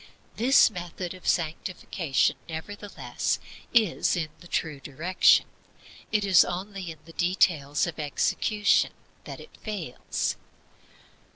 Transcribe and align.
This 0.35 0.71
method 0.71 1.13
of 1.13 1.27
sanctification, 1.27 2.35
nevertheless, 2.49 3.37
is 3.71 4.15
in 4.17 4.29
the 4.39 4.47
true 4.47 4.79
direction. 4.79 5.45
It 6.11 6.25
is 6.25 6.43
only 6.43 6.89
in 6.89 6.97
the 7.05 7.13
details 7.13 7.85
of 7.85 7.99
execution 7.99 8.93
that 9.25 9.39
it 9.39 9.55
fails. 9.57 10.37